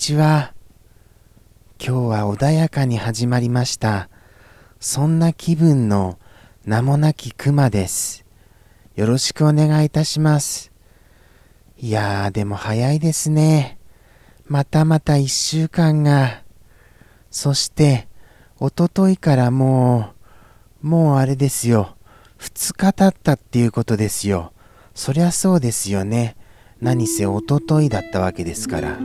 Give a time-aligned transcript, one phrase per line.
[0.00, 0.54] こんにちは。
[1.78, 4.08] 今日は穏やかに始まりました。
[4.80, 6.18] そんな気分の
[6.64, 8.24] 名もなき熊です。
[8.96, 10.72] よろしくお願いいたします。
[11.76, 13.78] いやー、でも早いですね。
[14.46, 16.44] またまた一週間が。
[17.30, 18.08] そして、
[18.58, 20.14] おとといからも
[20.82, 21.94] う、もうあれですよ。
[22.38, 24.54] 二日経ったっていうことですよ。
[24.94, 26.38] そりゃそうですよね。
[26.80, 28.96] 何せおとといだったわけですから。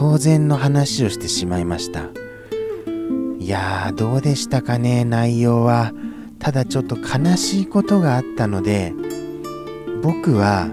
[0.00, 2.08] 当然の話をしてしまいました。
[3.38, 5.92] いやー、どうでしたかね、内容は。
[6.38, 8.94] ただちょっと悲しいことがあったので、
[10.02, 10.70] 僕は、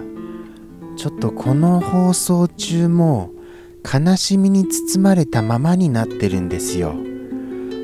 [0.96, 3.34] ちょっとこの放送中も
[3.84, 6.94] 悲しみに包まれたままになってるんですよ。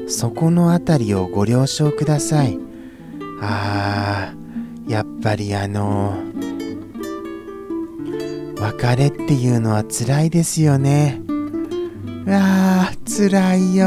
[0.09, 2.59] そこのあたりをご了承ください。
[3.43, 6.17] あー、やっぱりあの
[8.59, 11.24] 別れっていうのは辛いですよね。
[12.27, 13.87] あー、辛いよ。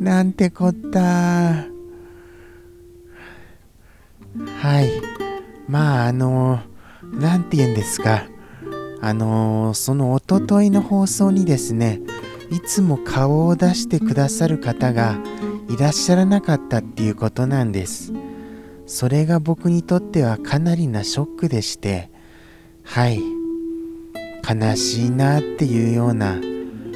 [0.00, 1.66] なんてこったは
[4.80, 4.90] い。
[5.68, 6.60] まあ、あの
[7.12, 8.24] なんて言うんですか。
[9.02, 12.00] あのそのおとといの放送にですね、
[12.50, 15.18] いつも顔を出してくださる方が
[15.68, 18.14] いらっしゃらなかったっていうことなんです。
[18.86, 22.10] それが僕にとってはかなりなショックでして、
[22.82, 23.33] はい。
[24.46, 26.36] 悲しいなっていうような、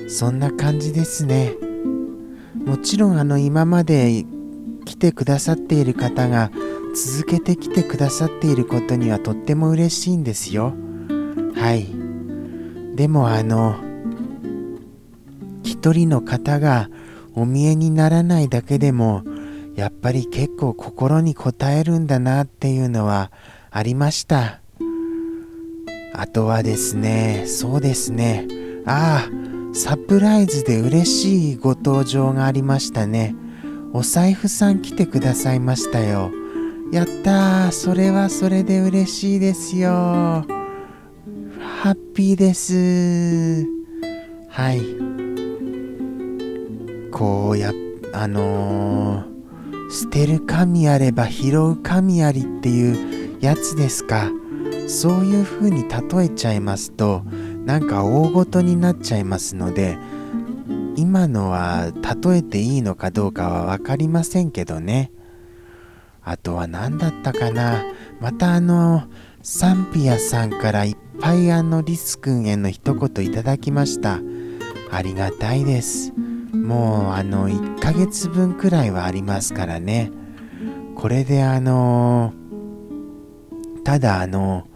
[0.09, 1.54] そんな感じですね。
[2.66, 4.26] もちろんあの今まで
[4.84, 6.50] 来てくださっている方が
[6.94, 10.75] 続けて来てくださっていることにはとっても嬉しいんですよ。
[11.54, 11.87] はい。
[12.97, 13.76] でもあの、
[15.62, 16.91] 一人の方が
[17.34, 19.22] お見えにならないだけでも、
[19.76, 23.31] やっぱり結構心に応えるんだなっていうのは
[23.70, 24.60] ありました。
[26.18, 28.48] あとはですね、そうですね。
[28.86, 29.32] ああ、
[29.72, 33.36] サプライズで嬉しいご登場がありましたね。
[33.92, 36.32] お財布さん来てくださいましたよ。
[36.90, 39.90] やったー、それはそれで嬉しいですよ。
[39.90, 40.44] ハ
[41.92, 43.64] ッピーです。
[44.48, 44.80] はい。
[47.12, 47.72] こうや、
[48.12, 54.32] あのー、捨てる神あれば拾う神ありっていうやつですか。
[54.88, 57.22] そういう風に例えちゃいますと、
[57.64, 59.98] なんか大ごとになっちゃいますので、
[60.96, 61.92] 今のは
[62.22, 65.12] 例えていいのかどうかは分かりませんけどね。
[66.22, 67.84] あとは何だったかな。
[68.20, 69.04] またあの、
[69.42, 74.20] サンピアさんからいっぱいあのリス君への一言いただきました。
[74.90, 76.12] ありがたいです。
[76.52, 80.10] もうあの1ヶ月分くらいはありますからね。
[80.96, 82.32] これであの
[83.88, 84.69] ただあの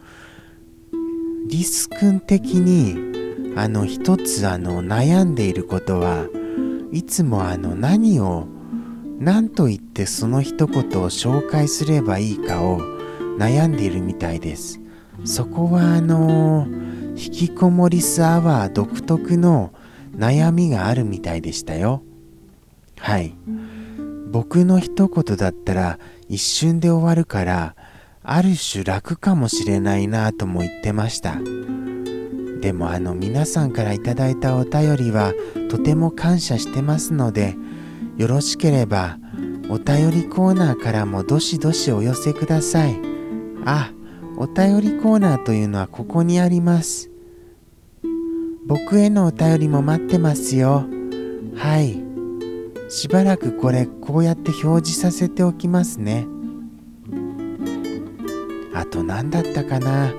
[1.46, 2.96] リス君的に
[3.58, 6.24] あの一つあの悩んでいることは
[6.92, 8.48] いつもあの何を
[9.18, 12.80] 何と言ってその一言を紹介すればいいかを
[13.36, 14.80] 悩んでいるみたいです。
[15.26, 16.66] そこはあの
[17.10, 19.74] 引きこもりスアワー独特の
[20.16, 22.02] 悩みがあるみたいでしたよ。
[22.96, 23.34] はい。
[24.30, 25.98] 僕の一言だったら
[26.30, 27.76] 一瞬で終わるから
[28.24, 31.38] ある種楽かもしれないなとも言ってました。
[32.60, 35.32] でもあの皆さんからいいたお便りは
[35.68, 37.56] とても感謝してますので
[38.16, 39.18] よろしければ
[39.68, 42.96] お便りコーナーからもどしどしお寄せください。
[43.64, 43.92] あ
[44.36, 47.10] お便りコーナーというのはここにあります。
[48.66, 50.86] 僕へのお便りも待ってますよ。
[51.56, 52.00] はい。
[52.88, 56.26] しばらくこれこうやって表示させておきますね。
[58.92, 60.12] と何だったかな？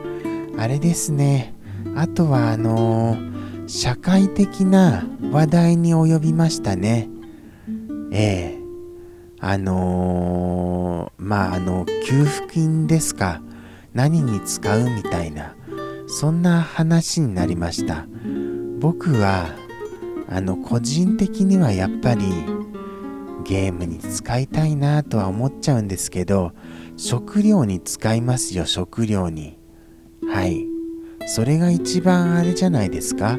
[0.58, 1.54] あれですね。
[1.96, 7.08] あとはあのー、社会的な話題に及びましたね。
[8.12, 8.60] ええ。
[9.40, 13.42] あのー、まああの給付金ですか。
[13.94, 15.56] 何に使うみたいな。
[16.08, 18.08] そんな話になりました。
[18.80, 19.46] 僕は
[20.30, 22.24] あの個人的にはやっぱり
[23.46, 26.54] ゲームに使いたいなとは思っちゃうんですけど
[27.06, 29.58] 食料に使いますよ食料に。
[30.26, 30.66] はい。
[31.28, 33.38] それが一番あれじゃないですか？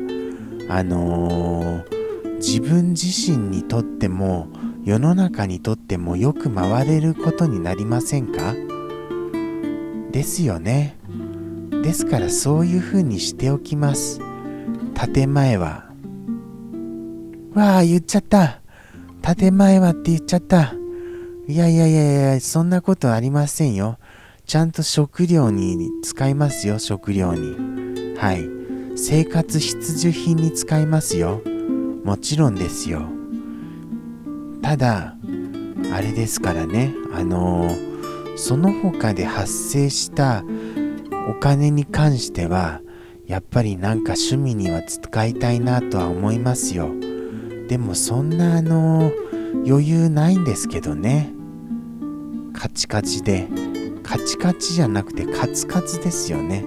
[0.68, 4.48] あのー、自分自身にとっても
[4.84, 8.54] 世の中にとってもよく回れることになりませんか？
[10.12, 10.98] ですよね。
[11.82, 14.20] ですからそういうふうにしておきます。
[15.14, 15.86] 建前は。
[17.54, 18.60] わあ言っちゃった。
[19.22, 20.74] 建前はって言っちゃった。
[21.46, 23.98] いやいやいやいやそんなことありませんよ。
[24.46, 28.16] ちゃんと食料に使いますよ食料に。
[28.16, 28.48] はい。
[28.96, 31.42] 生活必需品に使いますよ。
[32.02, 33.02] もちろんですよ。
[34.62, 35.16] ただ
[35.92, 36.94] あれですからね。
[37.12, 40.44] あのー、その他で発生した
[41.28, 42.80] お金に関しては
[43.26, 46.88] やっぱりなんか趣味には使いたいなとは思いますよ。
[47.68, 51.33] でもそんなあのー、余裕ないんですけどね。
[52.64, 53.46] カチカチで
[54.02, 56.64] カチカチじゃなくてカツカツですよね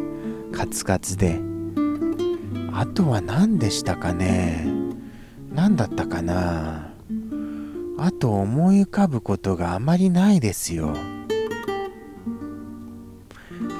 [0.51, 1.39] カツカツで
[2.71, 4.67] あとは何でしたかね
[5.51, 6.91] 何だったかな
[7.97, 10.95] あと思い浮かぶことがあまりないですよ。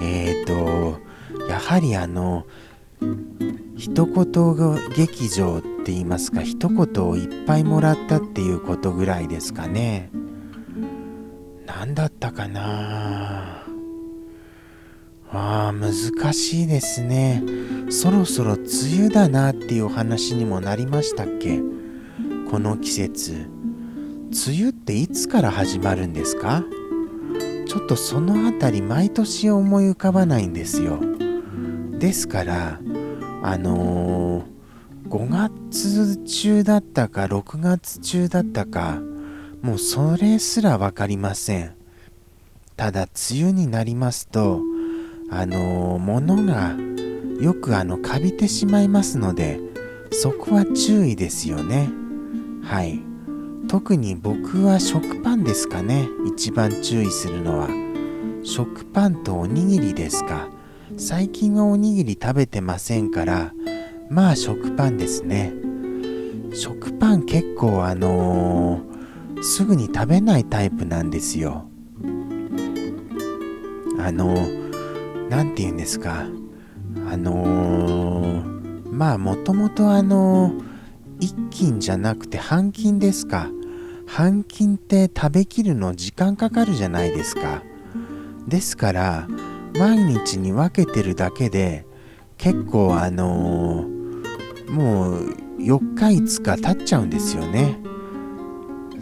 [0.01, 0.99] えーと、
[1.47, 2.47] やはりあの、
[3.75, 10.09] 一言劇場って言いますか、一言をいっぱいもらったっていうことぐらいですかね。
[11.79, 13.63] 何だったかな？
[15.31, 17.43] あー難しいですね。
[17.91, 18.65] そろそろ梅
[18.97, 21.59] 雨だなっていうお話にもなりましたっけ？
[22.49, 23.33] この季節。
[23.33, 26.63] 梅雨っていつから始まるんですか？
[27.67, 30.99] ちょっとその辺り毎年思い浮かばないんですよ
[31.99, 32.79] ですから
[33.43, 38.99] あのー、5月中だったか6月中だったか
[39.67, 41.75] もうそれすら分かりません。
[42.77, 44.61] ただ梅雨になりますと
[45.29, 46.73] あの、物が
[47.41, 49.59] よくあのカビてしまいますので
[50.09, 51.89] そこは注意ですよね。
[52.63, 53.01] はい。
[53.67, 56.07] 特に僕は食パンですかね。
[56.25, 57.67] 一番注意するのは。
[58.43, 60.47] 食パンとおにぎりですか。
[60.95, 63.51] 最近はおにぎり食べてませんから
[64.09, 65.51] まあ食パンですね。
[66.53, 68.86] 食パン結構あの、
[69.47, 71.69] すぐに食べないタイプなんですよ。
[73.97, 74.35] あの
[75.29, 76.27] 何、て言うんですか。
[77.09, 80.63] あのー、まあもともとあのー、
[81.21, 83.49] 一斤じゃなくて半斤ですか。
[84.05, 87.63] 半斤って食べきるの時間かかるじゃないですか。
[88.49, 89.27] ですから
[89.79, 91.85] 毎日に分けてるだけで
[92.37, 97.79] 結構あのー、もう4日5日経っちゃうんですよね。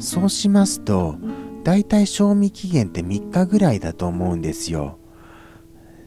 [0.05, 1.15] そうしますと
[1.63, 4.99] だいたい賞味期限って3日ぐらいだと思うんですよ。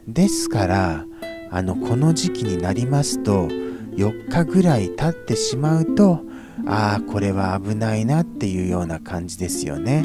[0.07, 1.05] ですから
[1.51, 3.49] あのこの時期になりますと
[3.97, 6.21] 4日ぐらい経ってしまうと
[6.67, 10.05] ああこれは危ないなっていうような感じですよね。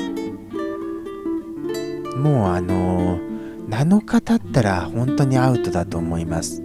[2.17, 6.63] もうあのー、7日経ったら本当にアウトだと思います。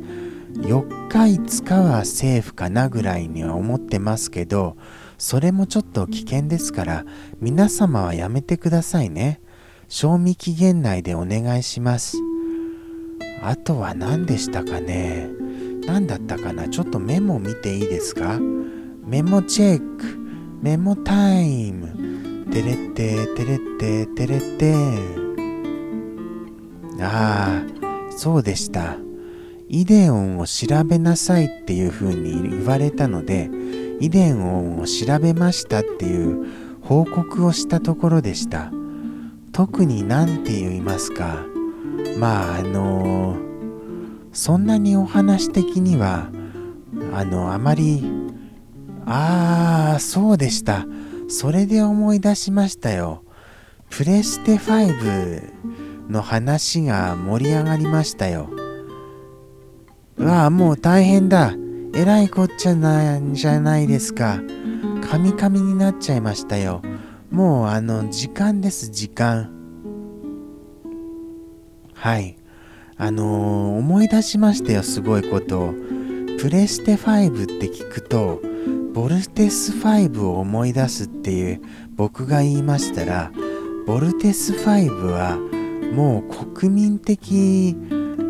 [0.60, 4.76] 4日5日はセーフかなぐらいには思ってますけど
[5.16, 7.04] それもちょっと危険ですから
[7.40, 9.40] 皆様はやめてくださいね。
[9.88, 12.18] 賞味期限内でお願いします。
[13.42, 15.28] あとは何でしたかね。
[15.86, 16.68] 何だったかな。
[16.68, 18.38] ちょっとメモ見ていいですか。
[19.04, 20.18] メモチェック。
[20.60, 22.46] メモタイム。
[22.52, 24.74] テレテテレテテレテ
[27.00, 29.07] ああそうでした。
[29.68, 33.50] イデオンを調べなさいっていう風に言われたので
[34.00, 36.46] イデオンを調べましたっていう
[36.82, 38.72] 報告をしたところでした
[39.52, 41.44] 特に何て言いますか
[42.18, 43.36] まああの、
[44.32, 46.30] そんなにお話的には
[47.12, 48.04] あのあまり
[49.10, 50.86] ああ、そうでした。
[51.28, 53.24] それで思い出しましたよ。
[53.88, 58.50] プレステ5の話が盛り上がりましたよ。
[60.18, 61.54] わあ、もう大変だ。
[61.94, 64.40] えらいこっちゃなんじゃないですか。
[65.08, 66.82] カミカミになっちゃいましたよ。
[67.30, 69.50] もうあの、時間です、時間。
[71.94, 72.36] はい。
[72.96, 75.74] あのー、思い出しましたよ、すごいことを。
[76.40, 78.40] プレステ5って聞くと、
[78.98, 81.60] ボルテス5を思い出すっていう
[81.94, 83.30] 僕が言いましたら
[83.86, 85.36] ボルテス5は
[85.94, 87.76] もう国民的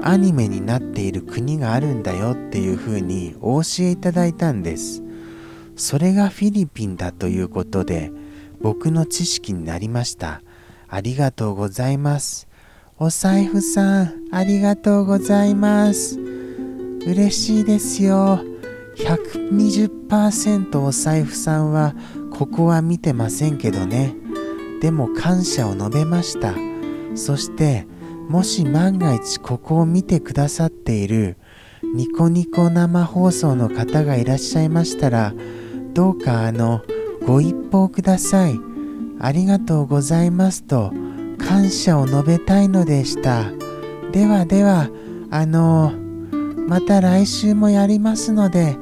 [0.03, 5.03] アニメになっている国があるんだよっていうふうにお教えいただいたんです。
[5.77, 8.11] それがフィリピンだということで
[8.61, 10.43] 僕の知識になりました。
[10.89, 12.49] ありがとうございます。
[12.99, 16.19] お財布さんありがとうございます。
[17.07, 18.41] 嬉しいですよ。
[18.97, 21.95] 120%お財布さんは
[22.33, 24.17] ここは見てませんけどね。
[24.81, 26.55] でも感謝を述べました。
[27.15, 27.87] そして
[28.29, 31.37] もし万が一ここを見てくださっている
[31.95, 35.33] ニコニコ生放送の方がいらっしゃいましたら
[35.95, 36.83] どうかあの
[37.27, 38.59] ご一報ください。
[39.21, 40.93] ありがとうございますと
[41.39, 43.51] 感謝を述べたいのでした。
[44.13, 44.89] ではでは
[45.31, 45.93] あの
[46.69, 47.55] また来週。
[47.55, 48.77] もやりますので、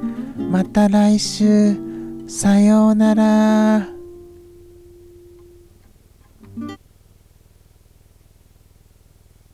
[0.51, 1.77] また来週、
[2.27, 3.96] さようなら。